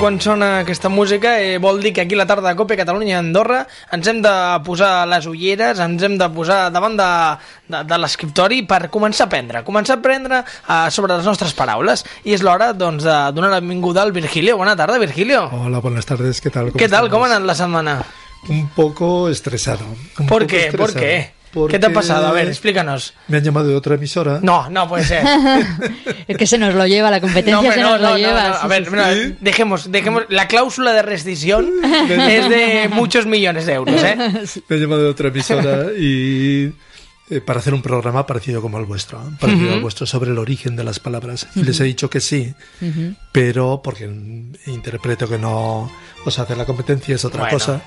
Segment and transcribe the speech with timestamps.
[0.00, 3.16] Quan sona aquesta música eh, vol dir que aquí la tarda de Cope Catalunya i
[3.18, 3.58] Andorra
[3.92, 4.30] ens hem de
[4.64, 7.08] posar les ulleres, ens hem de posar davant de,
[7.68, 12.06] de, de l'escriptori per començar a aprendre, començar a aprendre eh, sobre les nostres paraules.
[12.24, 14.56] I és l'hora doncs, de donar la benvinguda al Virgilio.
[14.56, 15.50] Bona tarda, Virgilio.
[15.52, 16.72] Hola, buenas tardes, ¿qué tal?
[16.72, 17.04] ¿Qué tal?
[17.04, 17.10] estamos?
[17.10, 17.98] ¿Cómo ha anat la setmana?
[18.48, 19.84] Un poco estresado.
[19.84, 20.72] un ¿Por poco qué?
[20.72, 21.39] ¿Por estresado, qué?
[21.52, 22.26] Porque ¿Qué te ha pasado?
[22.26, 23.14] A ver, explícanos.
[23.28, 24.38] Me han llamado de otra emisora.
[24.42, 25.24] No, no puede ser.
[26.28, 28.48] Es que se nos lo lleva, la competencia hombre, se nos lo lleva.
[28.48, 28.54] no.
[28.54, 29.36] sí, A ver, sí, no, sí.
[29.40, 30.24] dejemos, dejemos.
[30.28, 31.68] La cláusula de rescisión
[32.08, 34.16] es de muchos millones de euros, ¿eh?
[34.68, 36.72] Me han llamado de otra emisora y
[37.30, 39.32] eh, para hacer un programa parecido como el vuestro, ¿eh?
[39.40, 41.48] parecido al vuestro sobre el origen de las palabras.
[41.56, 42.54] Y les he dicho que sí,
[43.32, 44.08] pero porque
[44.66, 45.90] interpreto que no,
[46.24, 47.58] o sea, hacer la competencia es otra Bueno.
[47.58, 47.82] cosa.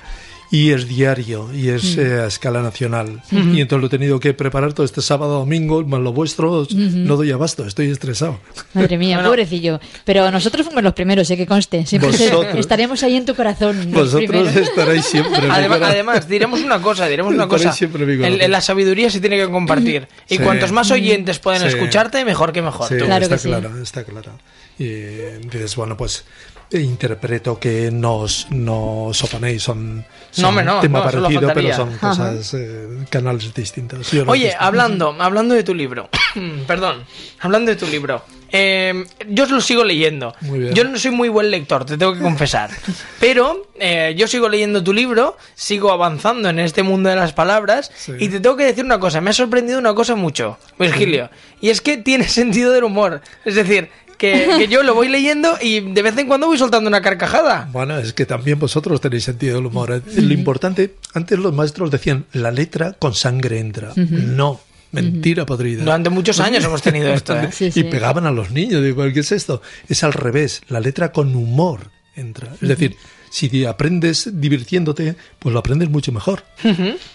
[0.54, 3.22] Y es diario y es eh, a escala nacional.
[3.32, 7.16] Y entonces lo he tenido que preparar todo este sábado, domingo, más lo vuestro, no
[7.16, 8.38] doy abasto, estoy estresado.
[8.72, 9.30] Madre mía, Bueno.
[9.30, 9.80] pobrecillo.
[10.04, 11.84] Pero nosotros fuimos los primeros, sé que conste.
[11.86, 12.54] Siempre Vosotros.
[12.56, 13.90] estaremos ahí en tu corazón.
[13.90, 15.48] Vosotros estaréis siempre.
[15.50, 17.72] Además, además, diremos una cosa, diremos una cosa.
[17.72, 18.40] siempre mi corazón.
[18.40, 20.06] El- la sabiduría se tiene que compartir.
[20.28, 20.42] Y Sí.
[20.42, 21.66] cuantos más oyentes pueden Sí.
[21.68, 22.88] escucharte, mejor que mejor.
[22.88, 22.94] Sí.
[22.96, 23.48] Claro está que sí.
[23.48, 24.32] claro, está claro.
[24.78, 30.80] Y eh, dices, bueno, pues eh, interpreto que nos, nos oponéis, son, son No, no,
[30.80, 34.12] tema no, parecido, pero son cosas, eh, canales distintos.
[34.26, 36.08] Oye, hablando, hablando de tu libro,
[36.66, 37.04] perdón,
[37.40, 38.22] hablando de tu libro,
[38.56, 40.34] eh, yo lo sigo leyendo.
[40.72, 42.70] Yo no soy muy buen lector, te tengo que confesar.
[43.20, 47.90] Pero eh, yo sigo leyendo tu libro, sigo avanzando en este mundo de las palabras
[47.96, 48.12] Sí.
[48.18, 51.70] y te tengo que decir una cosa, me ha sorprendido una cosa mucho, Virgilio, y
[51.70, 53.22] es que tiene sentido del humor.
[53.44, 53.90] Es decir,
[54.24, 57.68] que, que yo lo voy leyendo y de vez en cuando voy soltando una carcajada.
[57.72, 59.92] Bueno, es que también vosotros tenéis sentido del humor.
[59.92, 60.20] ¿eh?
[60.20, 63.92] Lo importante, antes los maestros decían, la letra con sangre entra.
[63.96, 64.60] No,
[64.92, 65.84] mentira podrida.
[65.84, 67.36] Durante muchos años hemos tenido esto.
[67.36, 67.50] ¿eh?
[67.52, 68.82] Sí, y pegaban a los niños.
[68.82, 69.60] Digo, ¿qué es esto?
[69.88, 70.62] Es al revés.
[70.68, 72.52] La letra con humor entra.
[72.60, 72.96] Es decir,
[73.30, 76.44] si aprendes divirtiéndote, pues lo aprendes mucho mejor.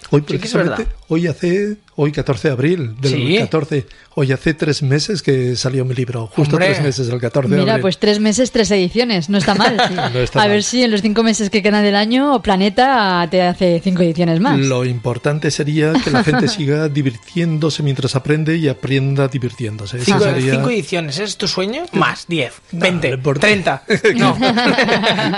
[0.10, 3.38] Hoy, precisamente, hoy hace, hoy 14 de abril del Sí.
[3.40, 6.28] 14, hoy hace tres meses que salió mi libro.
[6.28, 6.68] Justo Hombre.
[6.72, 7.82] tres meses, el 14 de Mira, abril.
[7.82, 9.30] pues tres meses, tres ediciones.
[9.30, 9.76] No está mal.
[10.14, 10.52] No está a mal.
[10.52, 14.40] ver si en los cinco meses que quedan del año, Planeta te hace cinco ediciones
[14.40, 14.58] más.
[14.60, 20.00] Lo importante sería que la gente siga divirtiéndose mientras aprende y aprenda divirtiéndose.
[20.00, 21.84] Cinco, sería- cinco ediciones, ¿ese ¿es tu sueño?
[21.92, 23.42] Más, 10, No, 20, no importa.
[23.48, 23.84] 30.
[24.16, 24.38] No.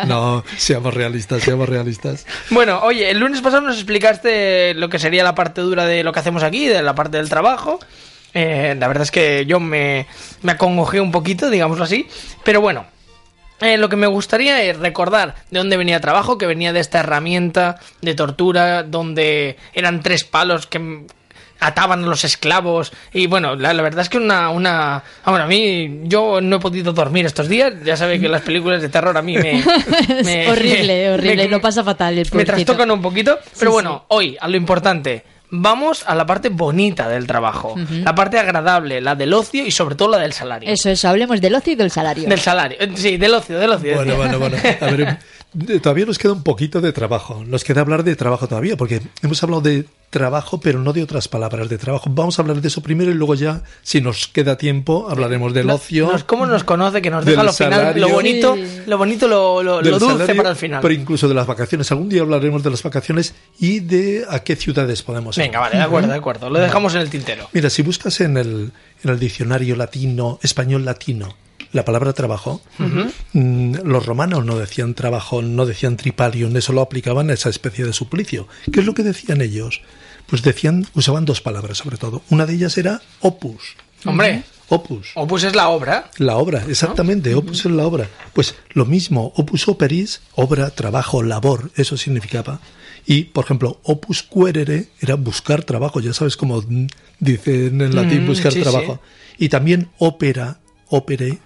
[0.08, 2.26] No, seamos realistas, seamos realistas.
[2.50, 6.12] Bueno, oye, el lunes pasado nos explicaste lo que sería la parte dura de lo
[6.14, 7.80] que hacemos aquí, de la parte del trabajo.
[8.34, 10.06] Eh, la verdad es que yo me,
[10.42, 12.08] me acongojé un poquito, digámoslo así.
[12.44, 12.86] Pero bueno,
[13.60, 16.80] eh, lo que me gustaría es recordar de dónde venía el trabajo, que venía de
[16.80, 21.06] esta herramienta de tortura, donde eran tres palos que
[21.60, 22.92] ataban a los esclavos.
[23.14, 25.04] Y bueno, la, la verdad es que una, una...
[25.26, 27.74] Ahora, a mí, yo no he podido dormir estos días.
[27.84, 29.60] Ya sabe que las películas de terror a mí me...
[30.10, 31.36] Es horrible, me- horrible.
[31.44, 34.58] me- lo pasa fatal el me trastocan un poquito, pero Sí, bueno, hoy a lo
[34.58, 35.24] importante.
[35.52, 39.96] Vamos a la parte bonita del trabajo, la parte agradable, la del ocio y sobre
[39.96, 40.70] todo la del salario.
[40.70, 41.10] Eso, eso.
[41.10, 42.28] Hablemos del ocio y del salario.
[42.28, 43.96] Del salario, eh, sí, del ocio, del ocio.
[43.96, 44.58] Bueno, bueno, bueno.
[44.80, 45.02] A ver,
[45.68, 47.44] eh, todavía nos queda un poquito de trabajo.
[47.46, 51.28] Nos queda hablar de trabajo todavía, porque hemos hablado de trabajo, pero no de otras
[51.28, 52.10] palabras de trabajo.
[52.14, 55.66] Vamos a hablar de eso primero y luego ya, si nos queda tiempo, hablaremos del
[55.68, 56.12] No- ocio.
[56.12, 57.02] nos- ¿Cómo nos conoce?
[57.02, 58.82] Que nos deja lo final, lo bonito, Sí.
[58.86, 60.82] lo bonito, lo, lo- dulce salario, para el final.
[60.82, 61.90] Pero incluso de las vacaciones.
[61.92, 65.44] Algún día hablaremos de las vacaciones y de a qué ciudades podemos ir.
[65.46, 66.50] Venga, vale, de acuerdo, de acuerdo.
[66.50, 67.48] Lo dejamos en el tintero.
[67.54, 68.72] Mira, si buscas en el,
[69.04, 71.36] en el diccionario latino, español latino,
[71.72, 72.62] la palabra trabajo,
[73.34, 77.86] mm, los romanos no decían trabajo, no decían tripalium, eso lo aplicaban a esa especie
[77.86, 78.48] de suplicio.
[78.72, 79.82] ¿Qué es lo que decían ellos?
[80.28, 82.22] Pues decían, usaban dos palabras sobre todo.
[82.30, 83.76] Una de ellas era opus.
[84.06, 85.12] Hombre, Opus.
[85.16, 86.10] Opus es la obra.
[86.18, 88.08] La obra, exactamente, opus es la obra.
[88.32, 92.62] Pues lo mismo, opus operis, obra, trabajo, labor, eso significaba.
[93.06, 96.64] Y, por ejemplo, opus querere era buscar trabajo, ya sabes cómo
[97.20, 99.02] dicen en latín Mm, buscar sí, trabajo.
[99.38, 101.40] Y también ópera, opere,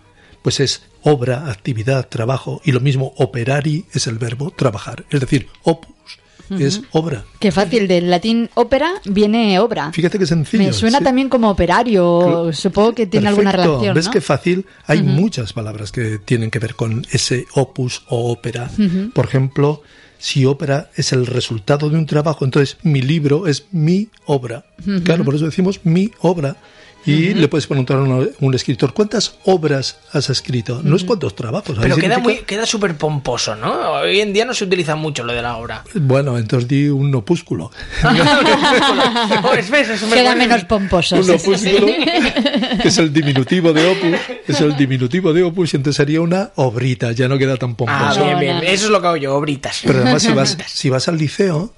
[0.46, 2.62] pues es obra, actividad, trabajo.
[2.64, 5.04] Y lo mismo, operari es el verbo trabajar.
[5.10, 6.20] Es decir, opus
[6.52, 7.26] es obra.
[7.40, 9.92] Qué fácil, del latín ópera viene obra.
[9.92, 10.64] Fíjate qué sencillo.
[10.64, 11.04] Me suena sí.
[11.04, 13.96] también como operario, supongo que tiene alguna relación.
[13.96, 14.12] ¿Ves ¿no?
[14.12, 14.68] qué fácil?
[14.86, 18.70] Hay muchas palabras que tienen que ver con ese opus o ópera.
[19.16, 19.82] Por ejemplo,
[20.20, 24.68] si ópera es el resultado de un trabajo, entonces mi libro es mi obra.
[25.04, 26.58] Claro, por eso decimos mi obra.
[27.06, 30.82] Y le puedes preguntar a un, un escritor, ¿cuántas obras has escrito?
[30.84, 31.78] No es cuántos trabajos.
[31.80, 33.92] Pero queda muy queda súper pomposo, ¿no?
[33.92, 35.84] Hoy en día no se utiliza mucho lo de la obra.
[35.94, 37.72] Bueno, entonces di un opúsculo.
[39.58, 41.16] Es- ves, eso me Queda menos pomposo.
[41.18, 45.98] un opúsculo que es el diminutivo de opus, es el diminutivo de opus y entonces
[45.98, 48.22] sería una obrita, ya no queda tan pomposo.
[48.22, 48.58] Ah, bien, bien.
[48.64, 49.82] Eso es lo que hago yo, obritas.
[49.86, 51.74] Pero además si vas, si vas al liceo,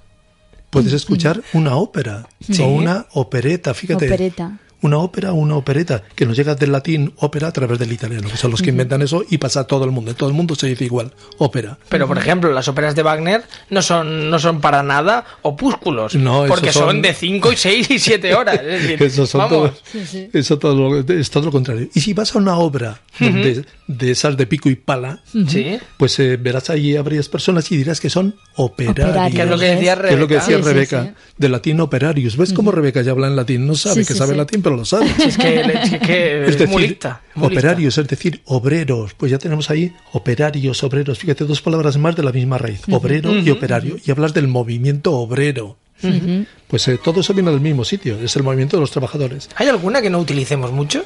[0.69, 2.61] puedes escuchar una ópera Sí.
[2.61, 4.05] o una opereta, fíjate.
[4.07, 4.57] Opereta.
[4.81, 8.29] Una ópera o una opereta, que nos llega del latín ópera a través del italiano,
[8.29, 10.11] que son los que inventan eso y pasa a todo el mundo.
[10.11, 11.77] En todo el mundo se dice igual, ópera.
[11.89, 16.13] Pero, por ejemplo, las óperas de Wagner no son, no son para nada opúsculos.
[16.15, 16.83] No, porque son...
[16.89, 18.59] son- de 5 y 6 y 7 horas.
[18.63, 19.57] Es decir, Eso, son vamos.
[19.71, 20.29] todo- Sí, sí.
[20.33, 21.87] eso todo lo- es todo lo contrario.
[21.95, 25.79] Y si vas a una obra donde- de esas de pico y pala, Sí.
[25.97, 29.33] pues eh, verás ahí a varias personas y dirás que son operarios.
[29.33, 30.45] Que es lo que decía Que es lo que Rebeca.
[30.45, 31.09] decía Sí, sí, Rebeca, sí.
[31.37, 32.37] de latín operarios.
[32.37, 33.65] ¿Ves cómo Rebeca ya habla en latín?
[33.65, 34.37] No sabe Sí, que sí, sabe sí.
[34.37, 35.05] latín, pero lo sabe.
[35.25, 36.99] Es que, es que Es es decir,
[37.35, 39.13] operarios, es decir, obreros.
[39.13, 41.17] Pues ya tenemos ahí operarios, obreros.
[41.19, 43.95] Fíjate, dos palabras más de la misma raíz, obrero y operario.
[44.05, 45.77] Y hablas del movimiento obrero.
[46.67, 49.49] Pues eh, todo eso viene del mismo sitio, es el movimiento de los trabajadores.
[49.55, 51.03] ¿Hay alguna que no utilicemos mucho?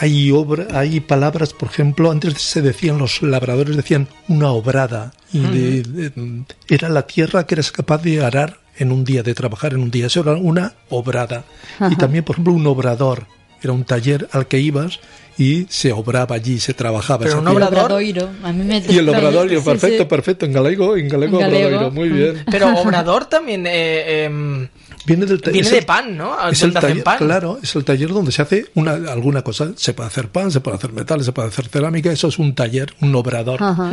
[0.00, 5.12] Hay, obra, hay palabras, por ejemplo, antes se decían, los labradores decían una obrada.
[5.32, 9.34] Y de- de- era la tierra que eres capaz de arar en un día, de
[9.34, 10.06] trabajar en un día.
[10.06, 11.44] Eso era una obrada.
[11.90, 13.26] Y también, por ejemplo, un obrador.
[13.62, 15.00] Era un taller al que ibas
[15.38, 17.24] y se obraba allí, se trabajaba.
[17.24, 18.28] Pero un obrador- Obradoiro.
[18.42, 20.08] A mí me Y el obradorio, Sí, perfecto, sí.
[20.08, 20.44] perfecto.
[20.44, 21.66] En galego, en galego, En galego.
[21.68, 22.44] obradoiro, muy bien.
[22.50, 24.68] Pero obrador también eh, em,
[25.06, 26.36] Viene del viene de el- pan, ¿no?
[26.50, 27.16] Es el taller, pan.
[27.18, 29.72] claro, es el taller donde se hace una, alguna cosa.
[29.76, 32.12] Se puede hacer pan, se puede hacer metales, se puede hacer cerámica.
[32.12, 33.62] Eso es un taller, un obrador.
[33.62, 33.90] Ajá.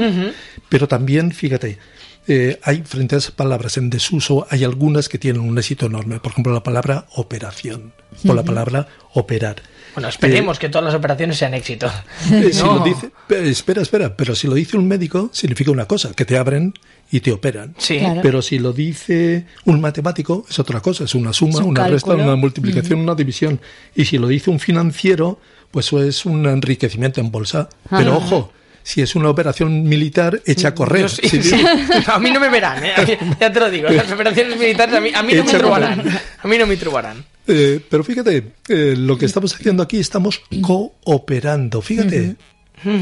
[0.67, 1.77] Pero también, fíjate,
[2.27, 6.19] eh, hay frente a esas palabras en desuso, hay algunas que tienen un éxito enorme.
[6.19, 7.93] Por ejemplo, la palabra operación
[8.27, 9.61] o la palabra operar.
[9.95, 11.87] Bueno, esperemos que todas las operaciones sean éxito.
[12.31, 12.75] Eh, Si No.
[12.75, 16.23] lo dice, eh, espera, espera, pero si lo dice un médico, significa una cosa, que
[16.23, 16.73] te abren
[17.11, 17.75] y te operan.
[17.77, 17.97] Sí.
[17.99, 18.21] Claro.
[18.21, 21.87] Pero si lo dice un matemático, es otra cosa, es una suma, Es un una
[21.87, 23.59] resta, una multiplicación, una división.
[23.95, 25.39] Y si lo dice un financiero,
[25.71, 27.67] pues eso es un enriquecimiento en bolsa.
[27.89, 28.17] Pero Ah.
[28.17, 28.53] ojo,
[28.83, 31.09] si es una operación militar, echa a correr.
[31.09, 31.63] Sí, Si- sí.
[32.07, 33.17] A mí no me verán, ¿eh?
[33.39, 33.89] ya te lo digo.
[33.89, 36.03] Las operaciones militares a mí, a mí no me trubarán.
[36.43, 37.23] A mí no me trubarán.
[37.47, 41.81] Eh, pero fíjate, eh, lo que estamos haciendo aquí, estamos cooperando.
[41.81, 42.35] Fíjate,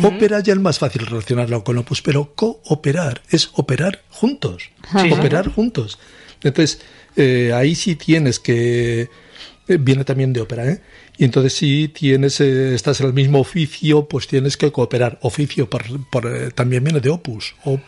[0.03, 4.69] ópera ya es más fácil relacionarlo con opus, pero cooperar es operar juntos.
[5.11, 5.99] Operar juntos.
[6.43, 6.81] Entonces,
[7.53, 9.09] ahí sí tienes que.
[9.69, 10.81] Eh, viene también de ópera, ¿eh?
[11.17, 15.17] Y entonces si tienes, eh, estás en el mismo oficio, pues tienes que cooperar.
[15.21, 17.55] Oficio por, por, eh, también viene de opus.
[17.63, 17.85] Opus,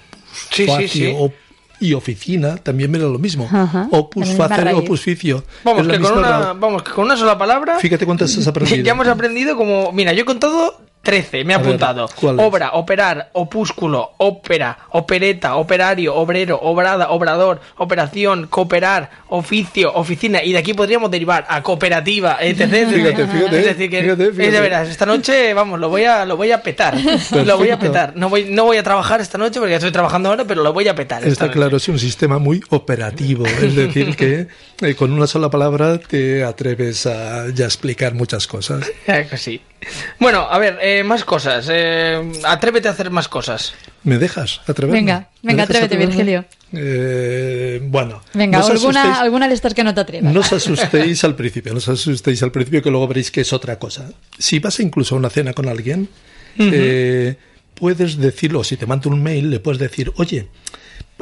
[0.52, 1.14] Sí, sí, facio, sí.
[1.18, 1.34] op-
[1.82, 3.50] y oficina también viene lo mismo.
[3.52, 5.44] Ajá, Opus, facer, opus, ficio.
[5.64, 8.84] Vamos que, con una, vamos, que con una sola palabra Fíjate cuántas has aprendido.
[8.84, 9.92] ya hemos aprendido como...
[9.92, 12.10] Mira, yo he contado 13, me he ver, apuntado.
[12.16, 12.46] ¿cuáles?
[12.46, 20.44] Obra, operar, opúsculo, ópera, opereta, operario, obrero, obrada, obrador, operación, cooperar, oficio, oficina.
[20.44, 22.70] Y de aquí podríamos derivar a cooperativa, etc.
[22.90, 24.52] Fíjate, fíjate, Es decir, que fíjate, fíjate.
[24.52, 26.96] ya verás, esta noche, vamos, lo voy a, lo voy a petar.
[27.46, 28.14] Lo voy a petar.
[28.16, 30.72] No voy, no voy a trabajar esta noche porque ya estoy trabajando ahora, pero lo
[30.72, 31.26] voy a petar.
[31.26, 31.58] Está noche.
[31.58, 33.46] claro, es un sistema muy operativo.
[33.46, 34.48] Es decir, que
[34.82, 38.86] eh, con una sola palabra te atreves a ya explicar muchas cosas.
[39.06, 39.62] Que sí.
[40.20, 41.68] Bueno, a ver, eh, más cosas.
[41.72, 43.74] Eh, atrévete a hacer más cosas.
[44.04, 45.00] ¿Me dejas atreverme?
[45.00, 46.16] Venga, ¿Me venga, atrévete, atreverme?
[46.16, 46.46] Virgilio.
[46.74, 48.22] Eh, bueno.
[48.34, 50.34] Venga, no alguna, asustéis- alguna de estas que no te atrevas.
[50.34, 53.54] No os asustéis al principio, no os asustéis al principio que luego veréis que es
[53.54, 54.10] otra cosa.
[54.38, 56.10] Si vas incluso a una cena con alguien,
[56.60, 57.36] eh,
[57.74, 60.48] puedes decirlo, si te mando un mail, le puedes decir, oye,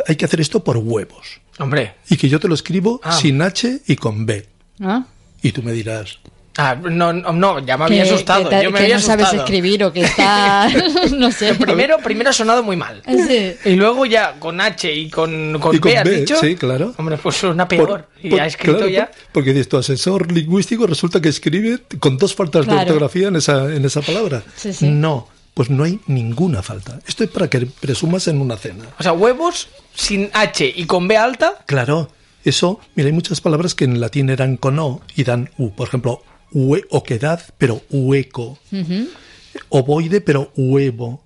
[0.07, 1.39] hay que hacer esto por huevos.
[1.59, 1.95] Hombre.
[2.09, 3.13] Y que yo te lo escribo Ah.
[3.13, 4.45] sin H y con B.
[4.81, 5.05] ¿Ah?
[5.41, 6.19] Y tú me dirás,
[6.61, 8.49] Ah, no, no, no, ya me había Que- asustado.
[8.49, 9.45] que te- yo me que había no sabes asustado.
[9.45, 10.69] escribir o que está...
[11.17, 11.55] no sé.
[11.55, 13.01] Primero, primero ha sonado muy mal.
[13.07, 13.53] Sí.
[13.65, 16.35] Y luego ya con H y con, con Y con B, has B, dicho.
[16.39, 16.93] sí, claro.
[16.97, 18.07] Hombre, pues suena peor.
[18.21, 19.05] y por- ha escrito claro, ya.
[19.07, 23.37] por- porque dices, tu asesor lingüístico resulta que escribe con dos faltas de ortografía en
[23.37, 24.43] esa, en esa palabra.
[24.55, 24.87] Sí, sí.
[24.89, 26.99] No, pues no hay ninguna falta.
[27.07, 28.85] Esto es para que presumas en una cena.
[28.99, 31.55] O sea, huevos sin H y con B alta.
[31.65, 32.09] Claro,
[32.45, 35.71] eso, mira, hay muchas palabras que en latín eran con O y dan U.
[35.71, 36.21] Por ejemplo,
[36.53, 38.57] hue- oquedad, pero hueco.
[39.69, 41.23] Ovoide, pero huevo.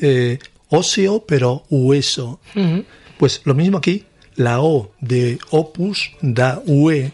[0.00, 2.40] Eh, óseo, pero hueso.
[3.18, 4.04] Pues lo mismo aquí,
[4.36, 7.12] la O de opus da ue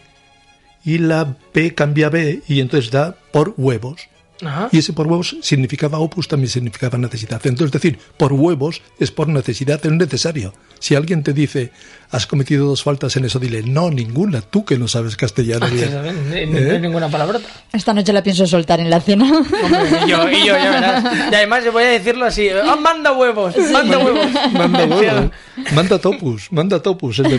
[0.85, 4.01] y la P cambia B y entonces da por huevos.
[4.43, 4.69] Ajá.
[4.71, 7.39] Y ese por huevos significaba opus, también significaba necesidad.
[7.45, 10.53] Entonces, decir por huevos es por necesidad, es necesario.
[10.79, 11.71] Si alguien te dice,
[12.11, 15.67] has cometido dos faltas en eso, dile, no, ninguna, tú que no sabes castellano.
[15.69, 15.89] bien".
[16.31, 17.47] Que No no hay ninguna palabrota.
[17.71, 19.23] Esta noche la pienso soltar en la cena.
[19.31, 21.03] Hombre, y yo, y yo, ya verás.
[21.31, 24.27] Y además yo voy a decirlo así, "Ah, manda huevos, manda huevos.
[24.51, 25.31] Manda Sí, huevos.
[25.73, 27.19] Manda topus, manda topus.
[27.19, 27.29] La,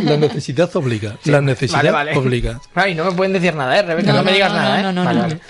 [0.00, 1.16] la necesidad obliga.
[1.24, 2.16] la necesidad Vale, vale.
[2.16, 2.60] obliga.
[2.74, 4.12] Ay, no me pueden decir nada, ¿eh, Rebeca?
[4.12, 4.82] No, No, me no, digas no, nada, ¿eh?
[4.82, 5.22] no, no, Vale, no.
[5.24, 5.40] vale.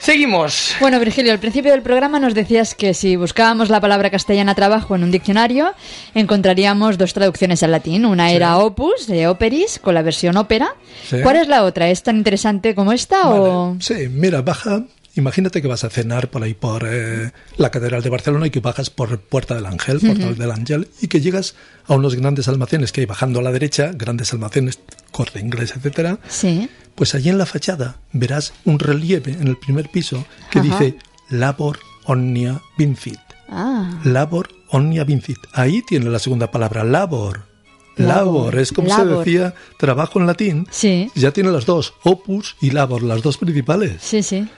[0.00, 0.74] Seguimos.
[0.80, 4.96] Bueno, Virgilio, al principio del programa nos decías que si buscábamos la palabra castellana trabajo
[4.96, 5.74] en un diccionario,
[6.14, 8.06] encontraríamos dos traducciones al latín.
[8.06, 10.74] Una era opus, de operis, con la versión ópera.
[11.06, 11.18] Sí.
[11.22, 11.90] ¿Cuál es la otra?
[11.90, 13.76] ¿Es tan interesante como esta o...?
[13.78, 14.84] Sí, mira, baja.
[15.16, 18.60] Imagínate que vas a cenar por ahí por eh, la Catedral de Barcelona y que
[18.60, 22.92] bajas por Puerta del Ángel, Portal del Ángel, y que llegas a unos grandes almacenes
[22.92, 24.78] que hay bajando a la derecha, grandes almacenes,
[25.10, 26.18] corte inglés, etcétera.
[26.28, 26.68] Sí.
[26.94, 30.68] Pues allí en la fachada verás un relieve en el primer piso que Ajá.
[30.78, 30.96] dice
[31.28, 33.18] Labor Omnia Vincit.
[33.48, 35.38] Ah, Labor Omnia Vincit.
[35.54, 37.46] Ahí tiene la segunda palabra, labor.
[37.96, 38.16] Labor,
[38.54, 39.24] Labor, es como labor.
[39.24, 40.66] se decía trabajo en latín.
[40.70, 43.96] sí, Ya tiene las dos, opus y labor, las dos principales.
[44.00, 44.48] sí, sí.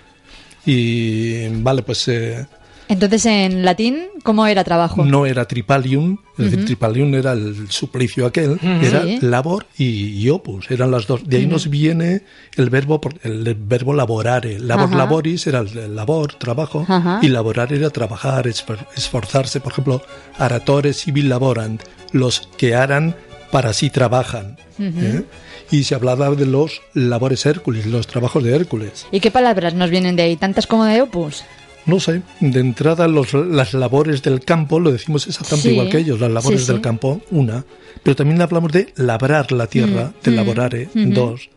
[0.64, 2.46] Y vale, pues eh,
[2.88, 5.04] Entonces, en latín, ¿cómo era trabajo?
[5.04, 9.18] no era tripalium, es decir, tripalium era el suplicio aquel, era Sí.
[9.22, 9.84] labor y,
[10.22, 11.26] y opus, eran las dos.
[11.26, 12.22] De ahí nos viene
[12.56, 14.58] el verbo el verbo laborare.
[14.60, 14.96] Labor Ajá.
[14.96, 17.18] laboris era el, labor, trabajo, Ajá.
[17.22, 19.60] y laborar era trabajar, esfor- esforzarse.
[19.60, 20.02] Por ejemplo,
[20.38, 23.14] aratores civil laborant, los que harán
[23.52, 24.56] para sí trabajan.
[24.80, 25.22] ¿eh?
[25.70, 29.06] Y se hablaba de los labores Hércules, los trabajos de Hércules.
[29.12, 30.36] ¿Y qué palabras nos vienen de ahí?
[30.36, 31.44] ¿Tantas como de opus?
[31.86, 35.98] No sé, de entrada los, las labores del campo, lo decimos exactamente Sí, igual que
[35.98, 36.72] ellos, las labores sí, sí.
[36.72, 37.64] del campo, una,
[38.02, 41.50] pero también hablamos de labrar la tierra, Mm, de laborare, dos,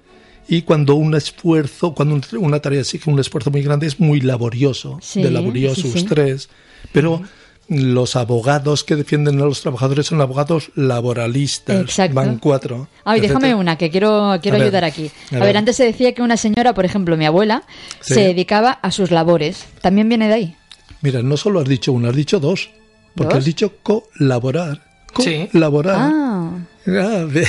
[0.48, 4.20] y cuando un esfuerzo, cuando un- una tarea exige un esfuerzo muy grande, es muy
[4.20, 6.06] laborioso, de laborioso, sí, sí.
[6.06, 6.50] tres,
[6.92, 7.22] pero
[7.68, 12.16] los abogados que defienden a los trabajadores son abogados laboralistas, Exacto.
[12.16, 12.88] van cuatro.
[13.04, 15.12] Ay, déjame una, que quiero, quiero A ver, ayudar aquí.
[15.32, 15.48] A, a ver.
[15.48, 15.58] ver.
[15.58, 17.64] antes se decía que una señora, por ejemplo, mi abuela,
[18.02, 18.14] Sí.
[18.16, 19.66] se dedicaba a sus labores.
[19.82, 20.56] ¿También viene de ahí?
[21.02, 22.70] Mira, no solo has dicho una, has dicho dos,
[23.16, 23.40] porque ¿Dos?
[23.40, 24.82] has dicho colaborar.
[25.20, 25.48] Sí.
[25.52, 25.96] Colaborar.
[25.98, 26.12] Ah,
[26.48, 26.52] Ah,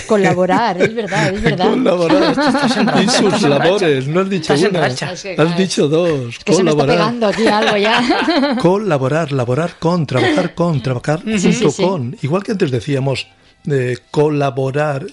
[0.06, 1.70] colaborar, es verdad, es verdad.
[1.70, 3.10] Colaborar.
[3.10, 6.38] sus labores, no has dicho Estás una, has claro, dicho dos.
[6.38, 6.96] Que se me está colaborar.
[6.96, 8.56] pegando aquí algo ya.
[8.62, 11.82] Colaborar, laborar con, trabajar con, trabajar junto sí, sí.
[11.82, 12.16] con.
[12.22, 13.28] Igual que antes decíamos
[13.64, 15.06] de colaborar,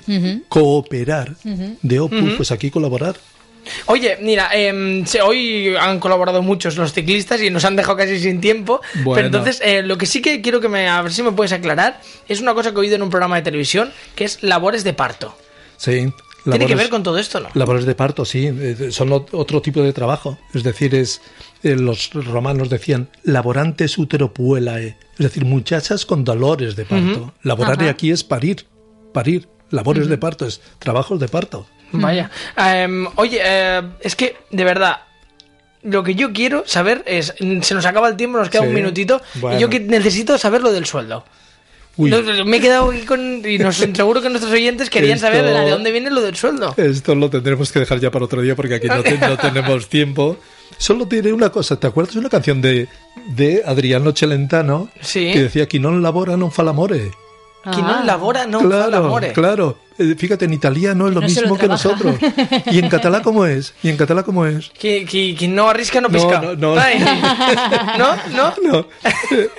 [0.47, 1.35] cooperar,
[1.81, 3.15] de opus, pues aquí colaborar.
[3.85, 8.41] Oye, mira, em, hoy han colaborado muchos los ciclistas y nos han dejado casi sin
[8.41, 8.81] tiempo.
[8.95, 9.13] Bueno.
[9.15, 11.51] Pero entonces, eh, lo que sí que quiero que me, a ver si me puedes
[11.53, 14.83] aclarar, es una cosa que he oído en un programa de televisión, que es labores
[14.83, 15.35] de parto.
[15.77, 16.11] Sí.
[16.43, 17.47] Tiene que ver con todo esto, ¿no?
[17.53, 20.37] Labores de parto, sí, eh, son ot- otro tipo de trabajo.
[20.53, 21.21] Es decir, es
[21.63, 27.33] eh, los romanos decían laborantes uteropuelae, es decir, muchachas con dolores de parto.
[27.43, 27.91] Laborare Ajá.
[27.91, 28.65] aquí es parir,
[29.13, 29.47] parir.
[29.69, 31.65] Labores de parto es trabajos de parto.
[32.01, 32.29] Vaya.
[32.57, 34.97] Em, oye, eh, es que, de verdad,
[35.83, 38.67] lo que yo quiero saber es, se nos acaba el tiempo, nos queda Sí.
[38.67, 39.57] un minutito, Bueno.
[39.57, 41.23] y yo que necesito saber lo del sueldo.
[41.95, 42.09] Uy.
[42.09, 43.43] No, me he quedado aquí con...
[43.47, 46.73] Y nos, seguro que nuestros oyentes querían Esto- saber de dónde viene lo del sueldo.
[46.77, 49.87] Esto lo tendremos que dejar ya para otro día porque aquí no, te- no tenemos
[49.89, 50.37] tiempo.
[50.79, 52.87] Solo diré una cosa, ¿te acuerdas de una canción de,
[53.27, 54.89] de Adriano Celentano?
[55.01, 55.31] Sí.
[55.33, 57.11] Que decía, qui non labora non fa l'amore.
[57.69, 59.31] Chi non lavora non fa claro, l'amore.
[59.31, 59.77] claro.
[59.99, 62.15] Eh, Fíjate, en italiano es lo No se lo mismo que nosotros.
[62.71, 63.73] ¿Y en catalán cómo es?
[63.83, 64.69] ¿Y en catalán cómo es?
[64.71, 66.41] Qui no arrisca no pesca.
[66.41, 66.75] no, no.
[66.75, 68.15] ¿No?
[68.33, 68.53] ¿No?
[68.63, 68.87] No,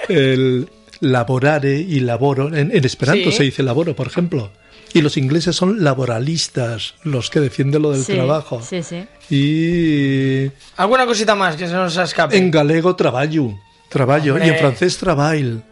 [0.09, 0.69] el
[1.01, 2.49] laborare y laboro.
[2.55, 3.37] En, en esperanto Sí.
[3.39, 4.51] se dice laboro, por ejemplo.
[4.93, 8.63] Y los ingleses son laboralistas, los que defienden lo del Sí, trabajo.
[8.63, 9.05] Sí, sí.
[9.29, 12.37] Y ¿Alguna cosita más que se nos escape?
[12.37, 13.55] en galego traballo,
[13.89, 14.35] traballo.
[14.35, 14.49] Hombre.
[14.49, 15.63] Y en francés trabail.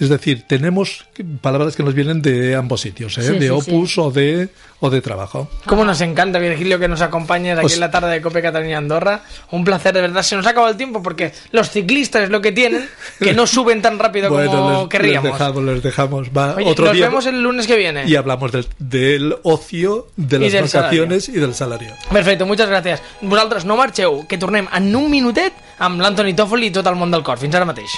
[0.00, 1.06] Es decir, tenemos
[1.40, 3.22] palabras que nos vienen de ambos sitios, ¿eh?
[3.22, 4.48] Sí, de sí, opus o de
[4.80, 5.48] o de trabajo.
[5.66, 8.76] Cómo nos encanta, Virgilio, que nos acompañes aquí Pues- en la tarde de Cope Cataluña
[8.78, 9.22] Andorra.
[9.52, 10.22] Un placer, de verdad.
[10.22, 12.86] Se nos ha acabado el tiempo porque los ciclistas es lo que tienen,
[13.18, 14.40] que no suben tan rápido como
[14.80, 15.24] les, querríamos.
[15.30, 16.28] les dejamos, les dejamos.
[16.36, 18.04] Va Oye, otro nos día vemos el lunes que viene.
[18.06, 21.92] y hablamos del, del ocio, de Y las del vacaciones y del salario.
[22.12, 23.00] Perfecte, moltes gràcies.
[23.22, 27.10] Vosaltres no marxeu, que tornem en un minutet amb l'Antoni Toffoli i tot el món
[27.14, 27.38] del cor.
[27.38, 27.94] Fins ara mateix.